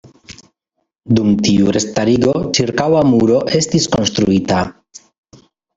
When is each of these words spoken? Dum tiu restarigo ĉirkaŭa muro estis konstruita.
Dum 1.17 1.29
tiu 1.47 1.69
restarigo 1.77 2.35
ĉirkaŭa 2.61 3.05
muro 3.13 3.39
estis 3.61 3.89
konstruita. 3.99 4.69